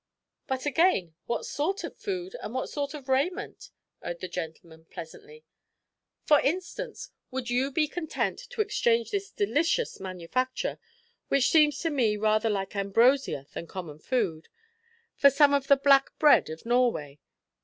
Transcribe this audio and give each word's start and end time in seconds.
'""But, 0.47 0.65
again, 0.65 1.13
what 1.27 1.45
sort 1.45 1.83
of 1.83 1.95
food, 1.95 2.35
and 2.41 2.55
what 2.55 2.71
sort 2.71 2.95
of 2.95 3.07
raiment?" 3.07 3.69
urged 4.01 4.21
the 4.21 4.27
gentleman 4.27 4.85
pleasantly. 4.85 5.43
"For 6.23 6.39
instance; 6.39 7.11
would 7.29 7.51
you 7.51 7.69
be 7.69 7.87
content 7.87 8.39
to 8.49 8.61
exchange 8.61 9.11
this 9.11 9.29
delicious 9.29 9.99
manufacture, 9.99 10.79
which 11.27 11.51
seems 11.51 11.77
to 11.81 11.91
me 11.91 12.17
rather 12.17 12.49
like 12.49 12.75
ambrosia 12.75 13.45
than 13.53 13.67
common 13.67 13.99
food, 13.99 14.49
for 15.15 15.29
some 15.29 15.53
of 15.53 15.67
the 15.67 15.77
black 15.77 16.17
bread 16.17 16.49
of 16.49 16.65
Norway? 16.65 17.19